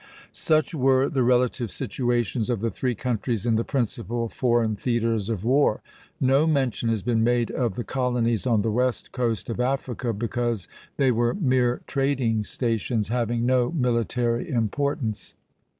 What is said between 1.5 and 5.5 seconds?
situations of the three countries in the principal foreign theatres of